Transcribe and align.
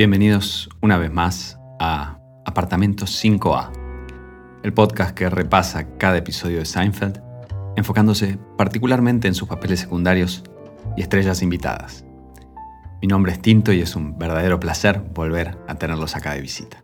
Bienvenidos 0.00 0.70
una 0.80 0.96
vez 0.96 1.12
más 1.12 1.58
a 1.78 2.18
Apartamento 2.46 3.04
5A, 3.04 3.70
el 4.62 4.72
podcast 4.72 5.14
que 5.14 5.28
repasa 5.28 5.98
cada 5.98 6.16
episodio 6.16 6.60
de 6.60 6.64
Seinfeld, 6.64 7.20
enfocándose 7.76 8.38
particularmente 8.56 9.28
en 9.28 9.34
sus 9.34 9.46
papeles 9.46 9.80
secundarios 9.80 10.42
y 10.96 11.02
estrellas 11.02 11.42
invitadas. 11.42 12.06
Mi 13.02 13.08
nombre 13.08 13.32
es 13.32 13.42
Tinto 13.42 13.74
y 13.74 13.82
es 13.82 13.94
un 13.94 14.18
verdadero 14.18 14.58
placer 14.58 15.02
volver 15.12 15.58
a 15.68 15.74
tenerlos 15.74 16.16
acá 16.16 16.32
de 16.32 16.40
visita. 16.40 16.82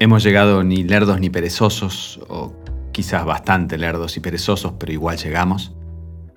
Hemos 0.00 0.24
llegado 0.24 0.64
ni 0.64 0.82
lerdos 0.82 1.20
ni 1.20 1.30
perezosos, 1.30 2.18
o 2.28 2.52
quizás 2.90 3.24
bastante 3.24 3.78
lerdos 3.78 4.16
y 4.16 4.20
perezosos, 4.20 4.72
pero 4.72 4.92
igual 4.92 5.18
llegamos, 5.18 5.72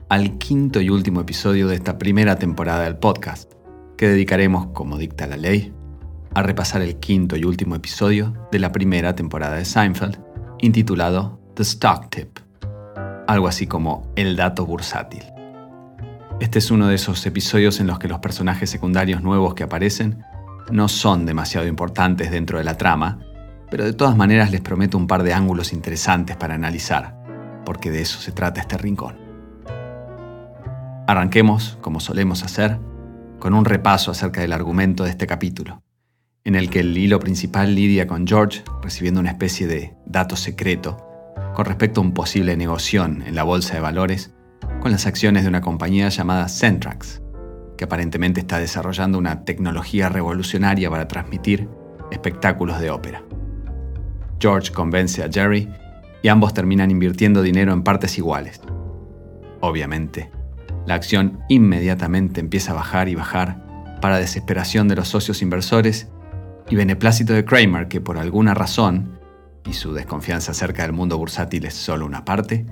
al 0.09 0.37
quinto 0.37 0.79
y 0.79 0.91
último 0.91 1.21
episodio 1.21 1.67
de 1.69 1.73
esta 1.73 1.97
primera 1.97 2.35
temporada 2.35 2.83
del 2.83 2.97
podcast, 2.97 3.56
que 3.97 4.07
dedicaremos, 4.07 4.67
como 4.67 4.97
dicta 4.97 5.25
la 5.25 5.37
ley, 5.37 5.73
a 6.33 6.43
repasar 6.43 6.83
el 6.83 6.97
quinto 6.97 7.35
y 7.35 7.43
último 7.43 7.75
episodio 7.75 8.33
de 8.51 8.59
la 8.59 8.71
primera 8.71 9.15
temporada 9.15 9.55
de 9.55 9.65
Seinfeld, 9.65 10.19
intitulado 10.59 11.39
The 11.55 11.63
Stock 11.63 12.09
Tip, 12.09 12.39
algo 13.27 13.47
así 13.47 13.65
como 13.65 14.11
El 14.15 14.35
dato 14.35 14.65
bursátil. 14.65 15.23
Este 16.39 16.59
es 16.59 16.69
uno 16.69 16.87
de 16.87 16.95
esos 16.95 17.25
episodios 17.25 17.79
en 17.79 17.87
los 17.87 17.97
que 17.97 18.07
los 18.07 18.19
personajes 18.19 18.69
secundarios 18.69 19.23
nuevos 19.23 19.55
que 19.55 19.63
aparecen 19.63 20.23
no 20.69 20.87
son 20.87 21.25
demasiado 21.25 21.65
importantes 21.65 22.29
dentro 22.29 22.59
de 22.59 22.63
la 22.63 22.77
trama, 22.77 23.19
pero 23.71 23.83
de 23.83 23.93
todas 23.93 24.15
maneras 24.15 24.51
les 24.51 24.61
prometo 24.61 24.97
un 24.97 25.07
par 25.07 25.23
de 25.23 25.33
ángulos 25.33 25.73
interesantes 25.73 26.37
para 26.37 26.53
analizar, 26.53 27.17
porque 27.65 27.89
de 27.89 28.01
eso 28.01 28.19
se 28.19 28.31
trata 28.31 28.61
este 28.61 28.77
rincón. 28.77 29.17
Arranquemos, 31.07 31.79
como 31.81 31.99
solemos 31.99 32.43
hacer, 32.43 32.79
con 33.39 33.53
un 33.53 33.65
repaso 33.65 34.11
acerca 34.11 34.41
del 34.41 34.53
argumento 34.53 35.03
de 35.03 35.11
este 35.11 35.27
capítulo, 35.27 35.83
en 36.43 36.55
el 36.55 36.69
que 36.69 36.79
el 36.79 36.97
hilo 36.97 37.19
principal 37.19 37.75
lidia 37.75 38.07
con 38.07 38.25
George 38.25 38.63
recibiendo 38.81 39.19
una 39.19 39.31
especie 39.31 39.67
de 39.67 39.95
dato 40.05 40.35
secreto 40.35 40.97
con 41.53 41.65
respecto 41.65 42.01
a 42.01 42.03
un 42.03 42.13
posible 42.13 42.55
negoción 42.55 43.23
en 43.25 43.35
la 43.35 43.43
bolsa 43.43 43.75
de 43.75 43.81
valores 43.81 44.33
con 44.79 44.91
las 44.91 45.05
acciones 45.05 45.43
de 45.43 45.49
una 45.49 45.61
compañía 45.61 46.09
llamada 46.09 46.47
Centrax, 46.47 47.21
que 47.77 47.85
aparentemente 47.85 48.39
está 48.39 48.59
desarrollando 48.59 49.17
una 49.17 49.43
tecnología 49.43 50.09
revolucionaria 50.09 50.89
para 50.89 51.07
transmitir 51.07 51.67
espectáculos 52.11 52.79
de 52.79 52.91
ópera. 52.91 53.23
George 54.39 54.71
convence 54.71 55.23
a 55.23 55.29
Jerry 55.31 55.67
y 56.21 56.27
ambos 56.27 56.53
terminan 56.53 56.91
invirtiendo 56.91 57.41
dinero 57.41 57.73
en 57.73 57.83
partes 57.83 58.17
iguales. 58.17 58.61
Obviamente, 59.61 60.31
la 60.87 60.95
acción 60.95 61.39
inmediatamente 61.49 62.39
empieza 62.39 62.71
a 62.71 62.75
bajar 62.75 63.09
y 63.09 63.15
bajar 63.15 63.99
para 64.01 64.17
desesperación 64.17 64.87
de 64.87 64.95
los 64.95 65.09
socios 65.09 65.41
inversores 65.41 66.07
y 66.69 66.75
beneplácito 66.75 67.33
de 67.33 67.43
Kramer 67.43 67.89
que 67.89 67.99
por 67.99 68.17
alguna 68.17 68.53
razón, 68.53 69.19
y 69.65 69.73
su 69.73 69.93
desconfianza 69.93 70.51
acerca 70.51 70.83
del 70.83 70.93
mundo 70.93 71.17
bursátil 71.17 71.65
es 71.65 71.73
solo 71.73 72.05
una 72.05 72.23
parte, 72.23 72.65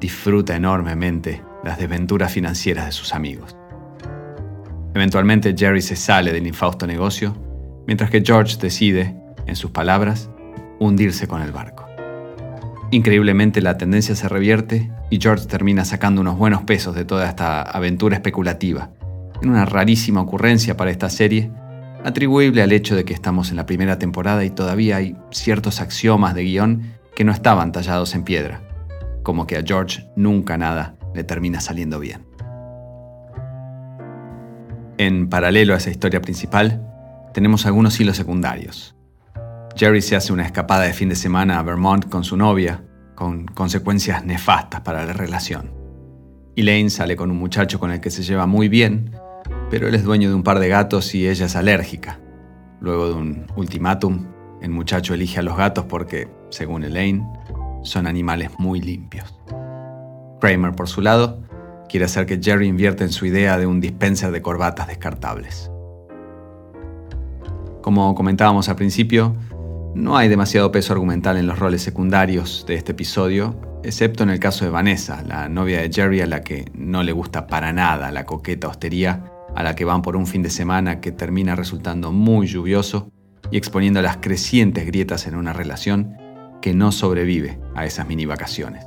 disfruta 0.00 0.54
enormemente 0.54 1.42
las 1.64 1.78
desventuras 1.78 2.32
financieras 2.32 2.86
de 2.86 2.92
sus 2.92 3.12
amigos. 3.12 3.56
Eventualmente 4.94 5.54
Jerry 5.56 5.82
se 5.82 5.96
sale 5.96 6.32
del 6.32 6.46
infausto 6.46 6.86
negocio, 6.86 7.36
mientras 7.88 8.08
que 8.08 8.22
George 8.24 8.56
decide, 8.60 9.16
en 9.46 9.56
sus 9.56 9.72
palabras, 9.72 10.30
hundirse 10.78 11.26
con 11.26 11.42
el 11.42 11.50
barco. 11.50 11.87
Increíblemente 12.90 13.60
la 13.60 13.76
tendencia 13.76 14.14
se 14.14 14.28
revierte 14.28 14.90
y 15.10 15.18
George 15.20 15.46
termina 15.46 15.84
sacando 15.84 16.20
unos 16.20 16.38
buenos 16.38 16.62
pesos 16.62 16.94
de 16.94 17.04
toda 17.04 17.28
esta 17.28 17.62
aventura 17.62 18.16
especulativa, 18.16 18.90
en 19.42 19.50
una 19.50 19.66
rarísima 19.66 20.22
ocurrencia 20.22 20.76
para 20.76 20.90
esta 20.90 21.10
serie, 21.10 21.50
atribuible 22.04 22.62
al 22.62 22.72
hecho 22.72 22.96
de 22.96 23.04
que 23.04 23.14
estamos 23.14 23.50
en 23.50 23.56
la 23.56 23.66
primera 23.66 23.98
temporada 23.98 24.44
y 24.44 24.50
todavía 24.50 24.96
hay 24.96 25.16
ciertos 25.30 25.80
axiomas 25.80 26.34
de 26.34 26.44
guion 26.44 26.82
que 27.14 27.24
no 27.24 27.32
estaban 27.32 27.72
tallados 27.72 28.14
en 28.14 28.24
piedra 28.24 28.62
como 29.28 29.46
que 29.46 29.58
a 29.58 29.62
George 29.62 30.08
nunca 30.16 30.56
nada 30.56 30.94
le 31.14 31.22
termina 31.22 31.60
saliendo 31.60 32.00
bien. 32.00 32.24
En 34.96 35.28
paralelo 35.28 35.74
a 35.74 35.76
esa 35.76 35.90
historia 35.90 36.22
principal, 36.22 36.82
tenemos 37.34 37.66
algunos 37.66 38.00
hilos 38.00 38.16
secundarios. 38.16 38.96
Jerry 39.76 40.02
se 40.02 40.16
hace 40.16 40.32
una 40.32 40.44
escapada 40.44 40.82
de 40.82 40.92
fin 40.92 41.08
de 41.08 41.14
semana 41.14 41.58
a 41.58 41.62
Vermont 41.62 42.08
con 42.08 42.24
su 42.24 42.36
novia, 42.36 42.84
con 43.14 43.46
consecuencias 43.46 44.24
nefastas 44.24 44.80
para 44.80 45.04
la 45.04 45.12
relación. 45.12 45.72
Elaine 46.56 46.90
sale 46.90 47.16
con 47.16 47.30
un 47.30 47.38
muchacho 47.38 47.78
con 47.78 47.92
el 47.92 48.00
que 48.00 48.10
se 48.10 48.22
lleva 48.22 48.46
muy 48.46 48.68
bien, 48.68 49.12
pero 49.70 49.86
él 49.86 49.94
es 49.94 50.04
dueño 50.04 50.28
de 50.28 50.34
un 50.34 50.42
par 50.42 50.58
de 50.58 50.68
gatos 50.68 51.14
y 51.14 51.28
ella 51.28 51.46
es 51.46 51.54
alérgica. 51.54 52.18
Luego 52.80 53.08
de 53.08 53.14
un 53.14 53.46
ultimátum, 53.56 54.26
el 54.60 54.70
muchacho 54.70 55.14
elige 55.14 55.38
a 55.38 55.42
los 55.42 55.56
gatos 55.56 55.84
porque, 55.84 56.28
según 56.50 56.82
Elaine, 56.82 57.24
son 57.82 58.06
animales 58.06 58.50
muy 58.58 58.80
limpios. 58.80 59.38
Kramer, 60.40 60.72
por 60.72 60.88
su 60.88 61.00
lado, 61.00 61.42
quiere 61.88 62.06
hacer 62.06 62.26
que 62.26 62.40
Jerry 62.42 62.66
invierta 62.66 63.04
en 63.04 63.12
su 63.12 63.26
idea 63.26 63.58
de 63.58 63.66
un 63.66 63.80
dispenser 63.80 64.30
de 64.30 64.42
corbatas 64.42 64.88
descartables. 64.88 65.70
Como 67.82 68.14
comentábamos 68.14 68.68
al 68.68 68.76
principio, 68.76 69.36
no 69.98 70.16
hay 70.16 70.28
demasiado 70.28 70.70
peso 70.70 70.92
argumental 70.92 71.36
en 71.38 71.48
los 71.48 71.58
roles 71.58 71.82
secundarios 71.82 72.64
de 72.68 72.76
este 72.76 72.92
episodio, 72.92 73.60
excepto 73.82 74.22
en 74.22 74.30
el 74.30 74.38
caso 74.38 74.64
de 74.64 74.70
Vanessa, 74.70 75.24
la 75.26 75.48
novia 75.48 75.80
de 75.80 75.90
Jerry 75.92 76.20
a 76.20 76.26
la 76.26 76.44
que 76.44 76.66
no 76.72 77.02
le 77.02 77.10
gusta 77.10 77.48
para 77.48 77.72
nada 77.72 78.12
la 78.12 78.24
coqueta 78.24 78.68
hostería 78.68 79.24
a 79.56 79.62
la 79.64 79.74
que 79.74 79.84
van 79.84 80.02
por 80.02 80.14
un 80.14 80.28
fin 80.28 80.42
de 80.42 80.50
semana 80.50 81.00
que 81.00 81.10
termina 81.10 81.56
resultando 81.56 82.12
muy 82.12 82.46
lluvioso 82.46 83.10
y 83.50 83.56
exponiendo 83.56 84.00
las 84.00 84.18
crecientes 84.18 84.86
grietas 84.86 85.26
en 85.26 85.34
una 85.34 85.52
relación 85.52 86.16
que 86.62 86.74
no 86.74 86.92
sobrevive 86.92 87.58
a 87.74 87.84
esas 87.84 88.06
mini 88.06 88.24
vacaciones. 88.24 88.86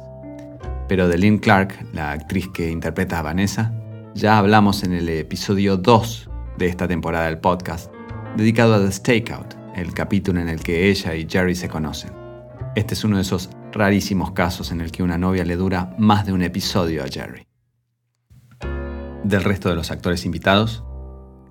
Pero 0.87 1.09
de 1.09 1.17
Lynn 1.17 1.39
Clark, 1.39 1.87
la 1.91 2.11
actriz 2.11 2.47
que 2.53 2.71
interpreta 2.71 3.19
a 3.19 3.21
Vanessa, 3.21 3.73
ya 4.13 4.37
hablamos 4.37 4.83
en 4.83 4.93
el 4.93 5.09
episodio 5.09 5.75
2 5.75 6.29
de 6.57 6.67
esta 6.67 6.87
temporada 6.87 7.25
del 7.25 7.39
podcast, 7.39 7.91
dedicado 8.37 8.75
a 8.75 8.79
The 8.79 8.91
Stakeout, 8.93 9.60
el 9.75 9.93
capítulo 9.93 10.39
en 10.39 10.49
el 10.49 10.61
que 10.61 10.89
ella 10.89 11.15
y 11.15 11.27
Jerry 11.29 11.55
se 11.55 11.69
conocen. 11.69 12.11
Este 12.75 12.93
es 12.93 13.03
uno 13.03 13.17
de 13.17 13.23
esos 13.23 13.49
rarísimos 13.71 14.31
casos 14.31 14.71
en 14.71 14.81
el 14.81 14.91
que 14.91 15.03
una 15.03 15.17
novia 15.17 15.45
le 15.45 15.55
dura 15.55 15.95
más 15.97 16.25
de 16.25 16.33
un 16.33 16.41
episodio 16.41 17.03
a 17.03 17.07
Jerry. 17.07 17.47
Del 19.23 19.43
resto 19.43 19.69
de 19.69 19.75
los 19.75 19.91
actores 19.91 20.25
invitados, 20.25 20.83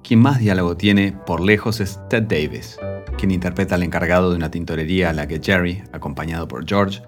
quien 0.03 0.21
más 0.21 0.39
diálogo 0.39 0.77
tiene 0.77 1.13
por 1.13 1.41
lejos 1.41 1.81
es 1.81 2.01
Ted 2.09 2.25
Davis, 2.25 2.79
quien 3.19 3.31
interpreta 3.31 3.75
al 3.75 3.83
encargado 3.83 4.31
de 4.31 4.37
una 4.37 4.51
tintorería 4.51 5.11
a 5.11 5.13
la 5.13 5.29
que 5.29 5.41
Jerry, 5.43 5.83
acompañado 5.93 6.49
por 6.49 6.67
George, 6.67 7.03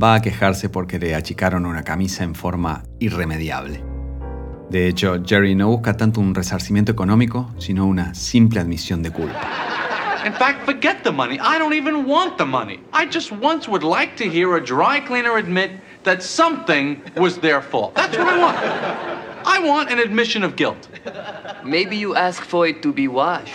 va 0.00 0.14
a 0.14 0.22
quejarse 0.22 0.68
porque 0.68 0.98
le 0.98 1.14
achicaron 1.14 1.66
una 1.66 1.82
camisa 1.82 2.24
en 2.24 2.34
forma 2.34 2.84
irremediable. 2.98 3.82
De 4.70 4.88
hecho, 4.88 5.22
Jerry 5.24 5.54
no 5.54 5.68
busca 5.68 5.96
tanto 5.96 6.20
un 6.20 6.34
resarcimiento 6.34 6.92
económico, 6.92 7.50
sino 7.58 7.86
una 7.86 8.14
simple 8.14 8.60
admisión 8.60 9.02
de 9.02 9.10
culpa. 9.10 9.40
In 10.24 10.32
fact, 10.32 10.64
forget 10.64 11.04
the 11.04 11.12
money. 11.12 11.38
I 11.38 11.58
don't 11.58 11.74
even 11.74 12.06
want 12.06 12.38
the 12.38 12.46
money. 12.46 12.80
I 12.92 13.04
just 13.04 13.30
once 13.30 13.68
would 13.68 13.82
like 13.82 14.16
to 14.16 14.28
hear 14.28 14.56
a 14.56 14.64
dry 14.64 15.00
cleaner 15.00 15.36
admit 15.36 15.70
that 16.04 16.22
something 16.22 17.02
was 17.16 17.38
their 17.38 17.60
fault. 17.60 17.94
That's 17.94 18.16
what 18.16 18.28
I 18.28 18.38
want. 18.38 18.56
I 19.46 19.58
want 19.60 19.90
an 19.90 19.98
admission 19.98 20.42
of 20.42 20.56
guilt. 20.56 20.88
Maybe 21.62 21.96
you 21.96 22.16
ask 22.16 22.42
for 22.42 22.66
it 22.66 22.82
to 22.82 22.92
be 22.92 23.06
washed. 23.08 23.54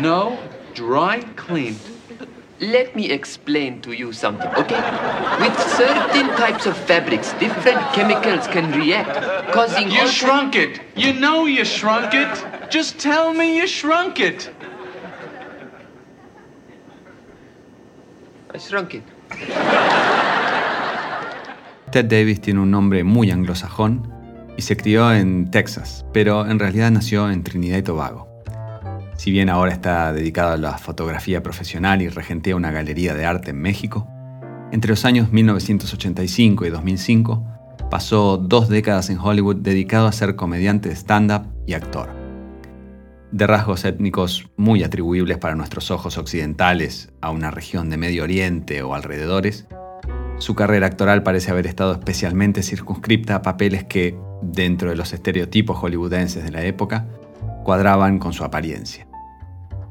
No, 0.00 0.38
dry 0.74 1.20
cleaned. 1.36 1.78
Let 2.60 2.94
me 2.94 3.10
explain 3.10 3.80
to 3.82 3.92
you 3.92 4.12
something, 4.12 4.50
okay? 4.54 4.82
With 5.40 5.58
certain 5.70 6.28
types 6.36 6.66
of 6.66 6.76
fabrics, 6.76 7.32
different 7.34 7.80
chemicals 7.94 8.46
can 8.48 8.70
react, 8.72 9.52
causing. 9.52 9.90
You 9.90 10.06
shrunk 10.08 10.56
it. 10.56 10.80
You 10.94 11.14
know 11.14 11.46
you 11.46 11.64
shrunk 11.64 12.12
it. 12.12 12.59
Just 12.70 13.00
tell 13.00 13.34
me 13.34 13.56
you 13.56 13.66
shrunk 13.66 14.20
it. 14.20 14.48
I 18.54 18.58
shrunk 18.58 18.94
it. 18.94 19.02
Ted 21.90 22.04
Davis 22.04 22.40
tiene 22.40 22.60
un 22.60 22.70
nombre 22.70 23.02
muy 23.02 23.32
anglosajón 23.32 24.08
y 24.56 24.62
se 24.62 24.76
crió 24.76 25.12
en 25.12 25.50
Texas, 25.50 26.06
pero 26.12 26.48
en 26.48 26.60
realidad 26.60 26.92
nació 26.92 27.28
en 27.28 27.42
Trinidad 27.42 27.78
y 27.78 27.82
Tobago. 27.82 28.28
Si 29.16 29.32
bien 29.32 29.50
ahora 29.50 29.72
está 29.72 30.12
dedicado 30.12 30.52
a 30.52 30.56
la 30.56 30.78
fotografía 30.78 31.42
profesional 31.42 32.02
y 32.02 32.08
regentea 32.08 32.54
una 32.54 32.70
galería 32.70 33.14
de 33.14 33.26
arte 33.26 33.50
en 33.50 33.60
México, 33.60 34.06
entre 34.70 34.90
los 34.90 35.04
años 35.04 35.32
1985 35.32 36.66
y 36.66 36.70
2005 36.70 37.44
pasó 37.90 38.36
dos 38.36 38.68
décadas 38.68 39.10
en 39.10 39.18
Hollywood 39.18 39.56
dedicado 39.56 40.06
a 40.06 40.12
ser 40.12 40.36
comediante 40.36 40.88
de 40.88 40.94
stand-up 40.94 41.48
y 41.66 41.74
actor. 41.74 42.19
De 43.32 43.46
rasgos 43.46 43.84
étnicos 43.84 44.50
muy 44.56 44.82
atribuibles 44.82 45.38
para 45.38 45.54
nuestros 45.54 45.90
ojos 45.90 46.18
occidentales 46.18 47.12
a 47.20 47.30
una 47.30 47.50
región 47.50 47.88
de 47.88 47.96
Medio 47.96 48.24
Oriente 48.24 48.82
o 48.82 48.94
alrededores, 48.94 49.66
su 50.38 50.54
carrera 50.54 50.86
actoral 50.86 51.22
parece 51.22 51.50
haber 51.50 51.66
estado 51.66 51.92
especialmente 51.92 52.62
circunscripta 52.62 53.36
a 53.36 53.42
papeles 53.42 53.84
que, 53.84 54.18
dentro 54.42 54.88
de 54.90 54.96
los 54.96 55.12
estereotipos 55.12 55.76
hollywoodenses 55.76 56.42
de 56.42 56.50
la 56.50 56.64
época, 56.64 57.06
cuadraban 57.62 58.18
con 58.18 58.32
su 58.32 58.42
apariencia. 58.42 59.06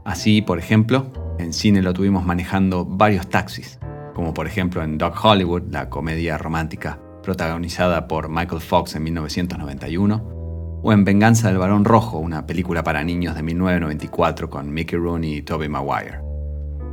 Así, 0.03 0.41
por 0.41 0.57
ejemplo, 0.57 1.11
en 1.37 1.53
cine 1.53 1.81
lo 1.81 1.93
tuvimos 1.93 2.25
manejando 2.25 2.83
varios 2.83 3.29
taxis, 3.29 3.79
como 4.15 4.33
por 4.33 4.47
ejemplo 4.47 4.83
en 4.83 4.97
Doc 4.97 5.23
Hollywood, 5.23 5.63
la 5.69 5.89
comedia 5.89 6.37
romántica 6.37 6.99
protagonizada 7.21 8.07
por 8.07 8.27
Michael 8.27 8.61
Fox 8.61 8.95
en 8.95 9.03
1991, 9.03 10.38
o 10.81 10.93
en 10.93 11.03
Venganza 11.03 11.49
del 11.49 11.57
Barón 11.57 11.85
Rojo, 11.85 12.19
una 12.19 12.45
película 12.45 12.83
para 12.83 13.03
niños 13.03 13.35
de 13.35 13.43
1994 13.43 14.49
con 14.49 14.73
Mickey 14.73 14.97
Rooney 14.97 15.35
y 15.35 15.41
Tobey 15.41 15.69
Maguire. 15.69 16.19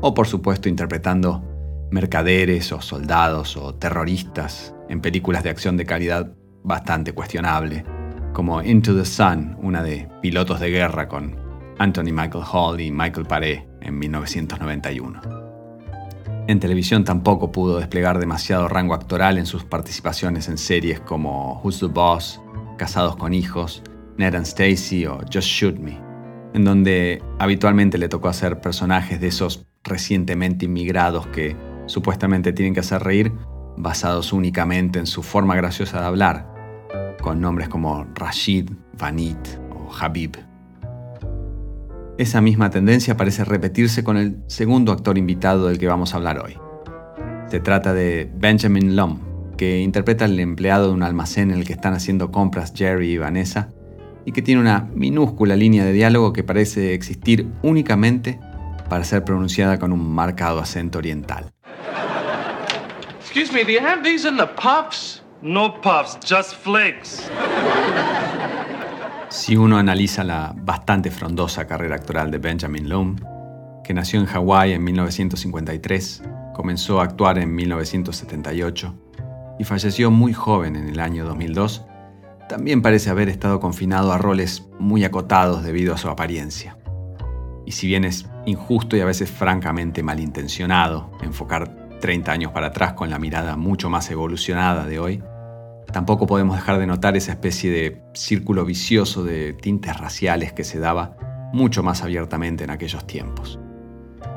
O 0.01 0.15
por 0.15 0.27
supuesto 0.27 0.69
interpretando 0.69 1.43
mercaderes 1.91 2.73
o 2.73 2.81
soldados 2.81 3.57
o 3.57 3.75
terroristas 3.75 4.75
en 4.89 5.01
películas 5.01 5.45
de 5.45 5.51
acción 5.51 5.77
de 5.77 5.87
calidad 5.87 6.35
bastante 6.65 7.13
cuestionable, 7.13 7.85
como 8.33 8.63
Into 8.63 8.97
the 8.97 9.05
Sun, 9.05 9.57
una 9.61 9.83
de 9.83 10.09
pilotos 10.21 10.61
de 10.61 10.71
guerra 10.71 11.09
con 11.09 11.37
Anthony 11.79 12.13
Michael 12.13 12.45
Hall 12.53 12.81
y 12.81 12.91
Michael 12.91 13.27
Paré 13.27 13.69
en 13.81 13.99
1991. 13.99 15.21
En 16.49 16.61
televisión 16.61 17.03
tampoco 17.05 17.51
pudo 17.51 17.79
desplegar 17.79 18.19
demasiado 18.21 18.69
rango 18.69 18.95
actoral 18.95 19.37
en 19.37 19.47
sus 19.47 19.65
participaciones 19.65 20.49
en 20.49 20.59
series 20.59 21.01
como 21.01 21.61
Who's 21.63 21.81
the 21.81 21.87
Boss, 21.87 22.41
Casados 22.77 23.17
con 23.17 23.35
Hijos, 23.35 23.83
Ned 24.17 24.35
and 24.35 24.47
Stacy 24.47 25.07
o 25.07 25.21
Just 25.33 25.49
Shoot 25.49 25.79
Me, 25.79 25.99
en 26.55 26.65
donde 26.65 27.23
habitualmente 27.39 27.99
le 27.99 28.09
tocó 28.09 28.29
hacer 28.29 28.61
personajes 28.61 29.21
de 29.21 29.29
esos 29.29 29.67
recientemente 29.85 30.67
inmigrados 30.67 31.27
que 31.29 31.57
supuestamente 31.87 32.53
tienen 32.53 32.75
que 32.75 32.81
hacer 32.81 33.03
reír, 33.03 33.33
basados 33.77 34.33
únicamente 34.33 34.99
en 34.99 35.07
su 35.07 35.23
forma 35.23 35.55
graciosa 35.55 36.01
de 36.01 36.07
hablar, 36.07 36.53
con 37.23 37.41
nombres 37.41 37.69
como 37.69 38.05
Rashid, 38.15 38.71
Vanit 38.99 39.39
o 39.71 39.91
Habib. 39.95 40.37
Esa 42.19 42.41
misma 42.41 42.71
tendencia 42.71 43.17
parece 43.17 43.45
repetirse 43.45 44.03
con 44.03 44.17
el 44.17 44.39
segundo 44.47 44.93
actor 44.93 45.19
invitado 45.19 45.69
del 45.69 45.79
que 45.79 45.87
vamos 45.87 46.15
a 46.15 46.17
hablar 46.17 46.39
hoy. 46.39 46.59
Se 47.49 47.61
trata 47.61 47.93
de 47.93 48.31
Benjamin 48.35 48.97
Lum, 48.97 49.21
que 49.57 49.81
interpreta 49.81 50.25
al 50.25 50.39
empleado 50.39 50.89
de 50.89 50.95
un 50.95 51.03
almacén 51.03 51.51
en 51.51 51.59
el 51.59 51.65
que 51.65 51.73
están 51.73 51.95
haciendo 51.95 52.31
compras 52.31 52.73
Jerry 52.75 53.13
y 53.13 53.19
Vanessa, 53.19 53.71
y 54.25 54.33
que 54.33 54.43
tiene 54.43 54.61
una 54.61 54.89
minúscula 54.95 55.57
línea 55.57 55.85
de 55.85 55.93
diálogo 55.93 56.33
que 56.33 56.43
parece 56.43 56.95
existir 56.95 57.47
únicamente 57.63 58.41
para 58.89 59.05
ser 59.05 59.25
pronunciada 59.25 59.79
con 59.79 59.93
un 59.93 60.15
marcado 60.15 60.59
acento 60.59 60.99
oriental. 60.99 61.51
Excuse 63.21 63.53
me, 63.53 63.65
do 63.65 63.71
you 63.71 63.81
have 63.81 64.03
these 64.03 64.27
in 64.29 64.37
the 64.37 64.47
puffs? 64.47 65.23
No 65.43 65.81
puffs, 65.81 66.19
just 66.27 66.55
flakes. 66.55 67.31
Si 69.29 69.57
uno 69.57 69.77
analiza 69.77 70.25
la 70.25 70.55
bastante 70.57 71.11
frondosa 71.11 71.67
carrera 71.67 71.97
actoral 71.97 72.31
de 72.31 72.39
Benjamin 72.39 72.89
Loom, 72.89 73.17
que 73.85 73.93
nació 73.95 74.19
en 74.19 74.27
Hawái 74.27 74.73
en 74.73 74.83
1953, 74.83 76.23
comenzó 76.55 77.01
a 77.01 77.05
actuar 77.05 77.39
en 77.39 77.55
1978 77.55 79.06
y 79.59 79.65
falleció 79.65 80.11
muy 80.11 80.33
joven 80.33 80.77
en 80.77 80.89
el 80.89 81.01
año 81.01 81.25
2002, 81.25 81.85
también 82.49 82.83
parece 82.83 83.11
haber 83.11 83.29
estado 83.29 83.61
confinado 83.61 84.13
a 84.13 84.19
roles 84.19 84.69
muy 84.79 85.05
acotados 85.05 85.65
debido 85.65 85.95
a 85.95 85.99
su 85.99 86.09
apariencia. 86.09 86.77
Y 87.65 87.73
si 87.73 87.89
bien 87.89 88.05
es 88.05 88.27
injusto 88.45 88.97
y 88.97 89.01
a 89.01 89.05
veces 89.05 89.31
francamente 89.31 90.03
malintencionado 90.03 91.11
enfocar 91.23 91.99
30 92.01 92.31
años 92.31 92.53
para 92.53 92.69
atrás 92.69 92.93
con 92.93 93.11
la 93.11 93.19
mirada 93.19 93.57
mucho 93.57 93.91
más 93.91 94.09
evolucionada 94.11 94.87
de 94.87 95.01
hoy, 95.01 95.23
tampoco 95.93 96.27
podemos 96.27 96.57
dejar 96.57 96.79
de 96.79 96.87
notar 96.87 97.17
esa 97.17 97.33
especie 97.33 97.71
de 97.71 98.03
círculo 98.15 98.65
vicioso 98.65 99.25
de 99.25 99.53
tintes 99.55 99.97
raciales 99.99 100.53
que 100.53 100.63
se 100.63 100.79
daba 100.79 101.17
mucho 101.53 101.83
más 101.83 102.03
abiertamente 102.03 102.65
en 102.65 102.71
aquellos 102.71 103.07
tiempos. 103.07 103.59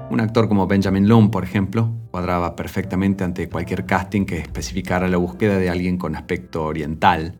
Un 0.09 0.21
actor 0.21 0.47
como 0.47 0.65
Benjamin 0.65 1.07
Loom, 1.07 1.29
por 1.29 1.43
ejemplo, 1.43 1.93
cuadraba 2.09 2.55
perfectamente 2.55 3.23
ante 3.23 3.47
cualquier 3.47 3.85
casting 3.85 4.25
que 4.25 4.39
especificara 4.39 5.07
la 5.07 5.17
búsqueda 5.17 5.59
de 5.59 5.69
alguien 5.69 5.99
con 5.99 6.15
aspecto 6.15 6.63
oriental, 6.63 7.39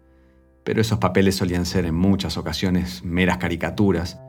pero 0.64 0.80
esos 0.80 1.00
papeles 1.00 1.36
solían 1.36 1.66
ser 1.66 1.86
en 1.86 1.96
muchas 1.96 2.38
ocasiones 2.38 3.04
meras 3.04 3.40
caricaturas, 3.40 4.22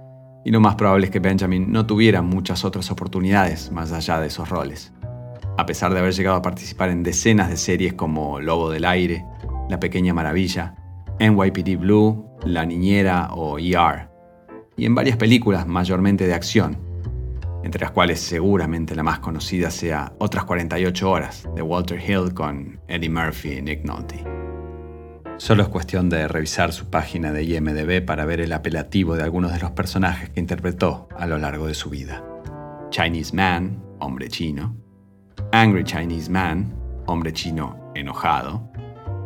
y 0.42 0.52
lo 0.52 0.60
más 0.60 0.76
probable 0.76 1.04
es 1.04 1.10
que 1.10 1.18
Benjamin 1.18 1.70
no 1.70 1.84
tuviera 1.84 2.22
muchas 2.22 2.64
otras 2.64 2.90
oportunidades 2.90 3.70
más 3.72 3.92
allá 3.92 4.18
de 4.20 4.28
esos 4.28 4.48
roles. 4.48 4.94
A 5.58 5.66
pesar 5.66 5.92
de 5.92 5.98
haber 5.98 6.14
llegado 6.14 6.38
a 6.38 6.42
participar 6.42 6.88
en 6.88 7.02
decenas 7.02 7.50
de 7.50 7.58
series 7.58 7.92
como 7.92 8.40
Lobo 8.40 8.70
del 8.70 8.86
Aire, 8.86 9.22
La 9.68 9.78
Pequeña 9.78 10.14
Maravilla, 10.14 10.76
NYPD 11.18 11.78
Blue, 11.78 12.24
La 12.46 12.64
Niñera 12.64 13.28
o 13.34 13.58
ER, 13.58 14.08
y 14.78 14.86
en 14.86 14.94
varias 14.94 15.18
películas 15.18 15.66
mayormente 15.66 16.26
de 16.26 16.32
acción, 16.32 16.89
entre 17.62 17.82
las 17.82 17.90
cuales 17.90 18.20
seguramente 18.20 18.94
la 18.94 19.02
más 19.02 19.18
conocida 19.18 19.70
sea 19.70 20.12
Otras 20.18 20.44
48 20.44 21.10
Horas, 21.10 21.48
de 21.54 21.62
Walter 21.62 22.00
Hill 22.00 22.32
con 22.34 22.80
Eddie 22.88 23.10
Murphy 23.10 23.52
y 23.52 23.62
Nick 23.62 23.84
Nolte. 23.84 24.24
Solo 25.36 25.62
es 25.62 25.68
cuestión 25.68 26.10
de 26.10 26.28
revisar 26.28 26.72
su 26.72 26.90
página 26.90 27.32
de 27.32 27.44
IMDB 27.44 28.04
para 28.04 28.26
ver 28.26 28.40
el 28.40 28.52
apelativo 28.52 29.16
de 29.16 29.22
algunos 29.22 29.52
de 29.52 29.60
los 29.60 29.70
personajes 29.70 30.28
que 30.28 30.40
interpretó 30.40 31.08
a 31.16 31.26
lo 31.26 31.38
largo 31.38 31.66
de 31.66 31.74
su 31.74 31.88
vida. 31.88 32.22
Chinese 32.90 33.34
Man, 33.34 33.82
hombre 34.00 34.28
chino. 34.28 34.76
Angry 35.52 35.84
Chinese 35.84 36.30
Man, 36.30 36.74
hombre 37.06 37.32
chino 37.32 37.92
enojado. 37.94 38.70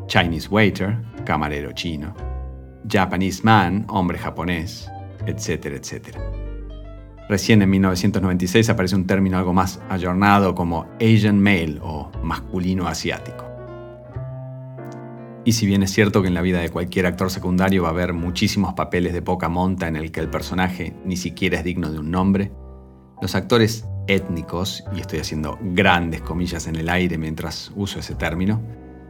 Chinese 0.06 0.48
Waiter, 0.48 0.98
camarero 1.24 1.72
chino. 1.72 2.14
Japanese 2.88 3.42
Man, 3.42 3.84
hombre 3.88 4.18
japonés, 4.18 4.88
etcétera, 5.26 5.76
etcétera. 5.76 6.43
Recién 7.28 7.62
en 7.62 7.70
1996 7.70 8.68
aparece 8.68 8.96
un 8.96 9.06
término 9.06 9.38
algo 9.38 9.54
más 9.54 9.80
ayornado 9.88 10.54
como 10.54 10.86
Asian 11.00 11.40
Male 11.40 11.78
o 11.80 12.10
masculino 12.22 12.86
asiático. 12.86 13.44
Y 15.46 15.52
si 15.52 15.66
bien 15.66 15.82
es 15.82 15.90
cierto 15.90 16.22
que 16.22 16.28
en 16.28 16.34
la 16.34 16.42
vida 16.42 16.60
de 16.60 16.70
cualquier 16.70 17.06
actor 17.06 17.30
secundario 17.30 17.82
va 17.82 17.88
a 17.88 17.92
haber 17.92 18.12
muchísimos 18.12 18.74
papeles 18.74 19.12
de 19.12 19.22
poca 19.22 19.48
monta 19.48 19.88
en 19.88 19.96
el 19.96 20.10
que 20.10 20.20
el 20.20 20.28
personaje 20.28 20.94
ni 21.04 21.16
siquiera 21.16 21.58
es 21.58 21.64
digno 21.64 21.90
de 21.90 21.98
un 21.98 22.10
nombre, 22.10 22.52
los 23.20 23.34
actores 23.34 23.86
étnicos, 24.06 24.84
y 24.94 25.00
estoy 25.00 25.18
haciendo 25.18 25.58
grandes 25.62 26.20
comillas 26.20 26.66
en 26.66 26.76
el 26.76 26.88
aire 26.88 27.16
mientras 27.16 27.72
uso 27.74 28.00
ese 28.00 28.14
término, 28.14 28.60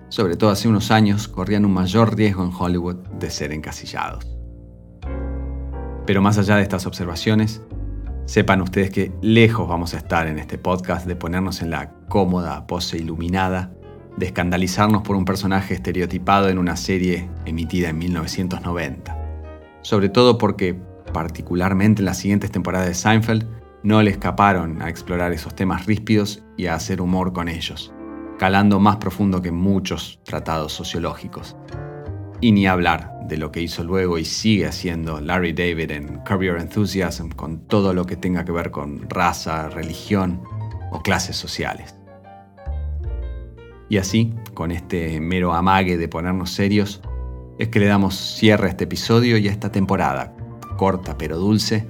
sobre 0.08 0.36
todo 0.36 0.50
hace 0.50 0.68
unos 0.68 0.90
años 0.92 1.26
corrían 1.26 1.64
un 1.64 1.72
mayor 1.72 2.16
riesgo 2.16 2.44
en 2.44 2.52
Hollywood 2.56 2.96
de 3.18 3.30
ser 3.30 3.52
encasillados. 3.52 4.24
Pero 6.06 6.20
más 6.20 6.38
allá 6.38 6.56
de 6.56 6.62
estas 6.62 6.86
observaciones, 6.86 7.60
Sepan 8.26 8.62
ustedes 8.62 8.90
que 8.90 9.12
lejos 9.20 9.68
vamos 9.68 9.92
a 9.92 9.98
estar 9.98 10.26
en 10.26 10.38
este 10.38 10.56
podcast 10.56 11.06
de 11.06 11.14
ponernos 11.14 11.60
en 11.60 11.70
la 11.70 11.90
cómoda 12.08 12.66
pose 12.66 12.96
iluminada, 12.96 13.70
de 14.16 14.26
escandalizarnos 14.26 15.02
por 15.02 15.14
un 15.14 15.26
personaje 15.26 15.74
estereotipado 15.74 16.48
en 16.48 16.56
una 16.56 16.76
serie 16.76 17.28
emitida 17.44 17.90
en 17.90 17.98
1990. 17.98 19.18
Sobre 19.82 20.08
todo 20.08 20.38
porque, 20.38 20.74
particularmente 21.12 22.00
en 22.00 22.06
las 22.06 22.18
siguientes 22.18 22.50
temporadas 22.50 22.88
de 22.88 22.94
Seinfeld, 22.94 23.46
no 23.82 24.00
le 24.00 24.12
escaparon 24.12 24.80
a 24.80 24.88
explorar 24.88 25.32
esos 25.32 25.54
temas 25.54 25.84
ríspidos 25.84 26.42
y 26.56 26.66
a 26.66 26.74
hacer 26.76 27.02
humor 27.02 27.34
con 27.34 27.48
ellos, 27.48 27.92
calando 28.38 28.80
más 28.80 28.96
profundo 28.96 29.42
que 29.42 29.52
muchos 29.52 30.18
tratados 30.24 30.72
sociológicos. 30.72 31.56
Y 32.44 32.52
ni 32.52 32.66
hablar 32.66 33.20
de 33.26 33.38
lo 33.38 33.50
que 33.50 33.62
hizo 33.62 33.82
luego 33.84 34.18
y 34.18 34.26
sigue 34.26 34.66
haciendo 34.66 35.18
Larry 35.18 35.54
David 35.54 35.92
en 35.92 36.18
Curb 36.26 36.42
Your 36.42 36.60
Enthusiasm 36.60 37.30
con 37.30 37.66
todo 37.68 37.94
lo 37.94 38.04
que 38.04 38.16
tenga 38.16 38.44
que 38.44 38.52
ver 38.52 38.70
con 38.70 39.08
raza, 39.08 39.70
religión 39.70 40.42
o 40.92 41.00
clases 41.00 41.36
sociales. 41.36 41.94
Y 43.88 43.96
así, 43.96 44.34
con 44.52 44.72
este 44.72 45.20
mero 45.20 45.54
amague 45.54 45.96
de 45.96 46.06
ponernos 46.06 46.50
serios, 46.50 47.00
es 47.58 47.68
que 47.68 47.80
le 47.80 47.86
damos 47.86 48.14
cierre 48.14 48.66
a 48.66 48.70
este 48.72 48.84
episodio 48.84 49.38
y 49.38 49.48
a 49.48 49.50
esta 49.50 49.72
temporada, 49.72 50.36
corta 50.76 51.16
pero 51.16 51.38
dulce, 51.38 51.88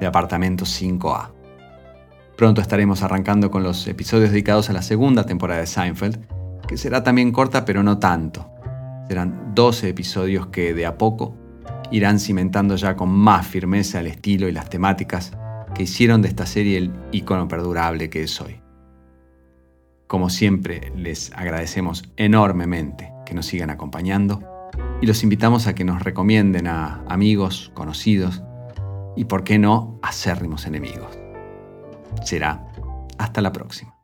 de 0.00 0.06
Apartamento 0.06 0.66
5A. 0.66 1.30
Pronto 2.36 2.60
estaremos 2.60 3.02
arrancando 3.02 3.50
con 3.50 3.62
los 3.62 3.86
episodios 3.86 4.32
dedicados 4.32 4.68
a 4.68 4.74
la 4.74 4.82
segunda 4.82 5.24
temporada 5.24 5.60
de 5.60 5.66
Seinfeld, 5.66 6.26
que 6.68 6.76
será 6.76 7.02
también 7.02 7.32
corta 7.32 7.64
pero 7.64 7.82
no 7.82 7.98
tanto, 7.98 8.53
Serán 9.08 9.52
12 9.54 9.90
episodios 9.90 10.46
que 10.48 10.74
de 10.74 10.86
a 10.86 10.96
poco 10.98 11.36
irán 11.90 12.18
cimentando 12.18 12.76
ya 12.76 12.96
con 12.96 13.10
más 13.10 13.46
firmeza 13.46 14.00
el 14.00 14.06
estilo 14.06 14.48
y 14.48 14.52
las 14.52 14.70
temáticas 14.70 15.32
que 15.74 15.84
hicieron 15.84 16.22
de 16.22 16.28
esta 16.28 16.46
serie 16.46 16.78
el 16.78 16.92
icono 17.12 17.48
perdurable 17.48 18.08
que 18.08 18.22
es 18.22 18.40
hoy. 18.40 18.60
Como 20.06 20.30
siempre, 20.30 20.92
les 20.96 21.32
agradecemos 21.32 22.04
enormemente 22.16 23.12
que 23.26 23.34
nos 23.34 23.46
sigan 23.46 23.70
acompañando 23.70 24.70
y 25.00 25.06
los 25.06 25.22
invitamos 25.22 25.66
a 25.66 25.74
que 25.74 25.84
nos 25.84 26.02
recomienden 26.02 26.66
a 26.66 27.04
amigos, 27.08 27.70
conocidos 27.74 28.42
y, 29.16 29.24
por 29.24 29.44
qué 29.44 29.58
no, 29.58 29.98
acérrimos 30.02 30.66
enemigos. 30.66 31.18
Será 32.24 32.66
hasta 33.18 33.40
la 33.40 33.52
próxima. 33.52 33.94